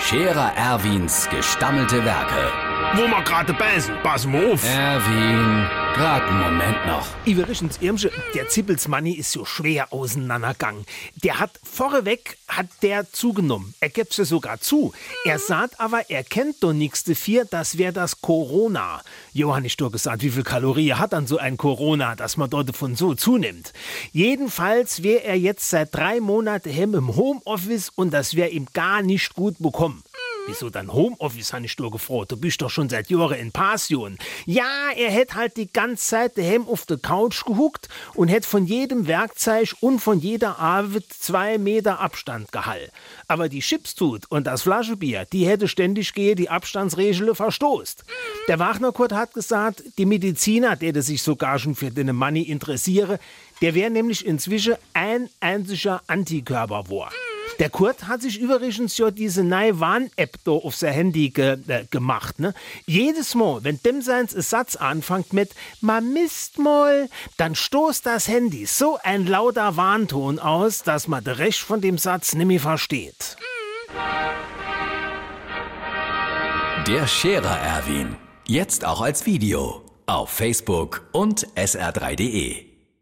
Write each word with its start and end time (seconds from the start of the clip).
Scherer 0.00 0.52
Erwins 0.56 1.28
gestammelte 1.28 2.04
Werke. 2.04 2.52
wo 2.94 3.06
ma 3.06 3.20
gerade 3.20 3.52
beißen, 3.52 3.94
pass 4.02 4.26
mal 4.26 4.52
auf. 4.52 4.64
Erwin, 4.64 5.66
grad 5.94 6.22
einen 6.22 6.40
Moment 6.40 6.86
noch. 6.86 7.06
Übrigens, 7.26 7.76
Irmsche, 7.82 8.10
der 8.34 8.48
Zippelsmanni 8.48 9.12
ist 9.12 9.30
so 9.32 9.44
schwer 9.44 9.92
auseinandergegangen. 9.92 10.86
Der 11.22 11.38
hat 11.38 11.50
vorweg 11.62 12.38
hat 12.48 12.66
der 12.80 13.12
zugenommen. 13.12 13.74
Er 13.80 13.90
gibt's 13.90 14.16
ja 14.16 14.24
sogar 14.24 14.58
zu. 14.60 14.94
Er 15.26 15.38
sagt 15.38 15.78
aber, 15.78 16.08
er 16.08 16.24
kennt 16.24 16.62
doch 16.62 16.72
nichts 16.72 17.04
dafür, 17.04 17.44
das 17.44 17.76
wär 17.76 17.92
das 17.92 18.22
Corona. 18.22 19.02
Johann 19.34 19.66
ich 19.66 19.76
doch 19.76 19.92
gesagt, 19.92 20.22
wie 20.22 20.30
viel 20.30 20.44
Kalorien 20.44 20.98
hat 20.98 21.12
dann 21.12 21.26
so 21.26 21.36
ein 21.36 21.58
Corona, 21.58 22.16
dass 22.16 22.38
man 22.38 22.48
dort 22.48 22.74
von 22.74 22.96
so 22.96 23.14
zunimmt. 23.14 23.74
Jedenfalls 24.12 25.02
wär 25.02 25.24
er 25.26 25.38
jetzt 25.38 25.68
seit 25.68 25.94
drei 25.94 26.20
Monaten 26.20 26.70
hem 26.70 26.94
im 26.94 27.14
Homeoffice 27.14 27.90
und 27.94 28.14
das 28.14 28.34
wär 28.34 28.50
ihm 28.50 28.66
gar 28.72 29.02
nicht 29.02 29.34
gut 29.34 29.56
bekommen. 29.58 29.97
Wieso 30.48 30.70
dann 30.70 30.90
Homeoffice, 30.94 31.52
han 31.52 31.64
ich 31.64 31.78
nur 31.78 31.90
gefroht? 31.90 32.32
Du 32.32 32.36
bist 32.38 32.62
doch 32.62 32.70
schon 32.70 32.88
seit 32.88 33.10
Jahren 33.10 33.38
in 33.38 33.52
Pension. 33.52 34.16
Ja, 34.46 34.88
er 34.96 35.10
hätt 35.10 35.34
halt 35.34 35.58
die 35.58 35.70
ganze 35.70 36.06
Zeit 36.06 36.38
daheim 36.38 36.66
auf 36.66 36.86
der 36.86 36.96
Couch 36.96 37.44
gehuckt 37.44 37.90
und 38.14 38.28
hätt 38.28 38.46
von 38.46 38.64
jedem 38.64 39.06
Werkzeug 39.06 39.74
und 39.80 39.98
von 39.98 40.20
jeder 40.20 40.58
Arbeit 40.58 41.04
zwei 41.10 41.58
Meter 41.58 42.00
Abstand 42.00 42.50
gehalten. 42.50 42.90
Aber 43.26 43.50
die 43.50 43.60
Chipstut 43.60 44.24
und 44.30 44.46
das 44.46 44.62
Flaschebier, 44.62 45.26
die 45.30 45.46
hätte 45.46 45.68
ständig 45.68 46.14
gehe 46.14 46.34
die 46.34 46.48
Abstandsregel 46.48 47.34
verstoßt. 47.34 48.04
Der 48.48 48.58
Wagner 48.58 48.92
Kurt 48.92 49.12
hat 49.12 49.34
gesagt, 49.34 49.82
die 49.98 50.06
Mediziner, 50.06 50.76
der 50.76 51.02
sich 51.02 51.20
sogar 51.20 51.58
schon 51.58 51.74
für 51.74 51.90
den 51.90 52.16
Money 52.16 52.40
interessiere, 52.40 53.18
der 53.60 53.74
wäre 53.74 53.90
nämlich 53.90 54.24
inzwischen 54.24 54.76
ein 54.94 55.28
einziger 55.40 56.00
Antikörper 56.06 56.88
war. 56.88 57.10
Der 57.58 57.70
Kurt 57.70 58.06
hat 58.06 58.22
sich 58.22 58.38
übrigens 58.38 58.96
ja 58.98 59.10
diese 59.10 59.42
neue 59.42 59.80
Warn-App 59.80 60.36
da 60.44 60.52
auf 60.52 60.76
sein 60.76 60.92
Handy 60.92 61.30
ge 61.30 61.58
äh, 61.66 61.84
gemacht. 61.90 62.38
Ne? 62.38 62.54
Jedes 62.86 63.34
Mal, 63.34 63.64
wenn 63.64 63.82
dem 63.82 64.02
seins 64.02 64.34
ein 64.34 64.42
Satz 64.42 64.76
anfängt 64.76 65.32
mit 65.32 65.50
Ma 65.80 66.00
Mist 66.00 66.58
mal, 66.58 67.08
dann 67.36 67.54
stoßt 67.54 68.06
das 68.06 68.28
Handy 68.28 68.66
so 68.66 68.98
ein 69.02 69.26
lauter 69.26 69.76
Warnton 69.76 70.38
aus, 70.38 70.82
dass 70.82 71.08
man 71.08 71.24
der 71.24 71.38
Recht 71.38 71.60
von 71.60 71.80
dem 71.80 71.98
Satz 71.98 72.34
nimmer 72.34 72.60
versteht. 72.60 73.36
Der 76.86 77.06
Scherer 77.06 77.58
Erwin. 77.58 78.16
Jetzt 78.46 78.84
auch 78.84 79.02
als 79.02 79.26
Video. 79.26 79.84
Auf 80.06 80.30
Facebook 80.30 81.06
und 81.12 81.46
sr3.de. 81.54 82.67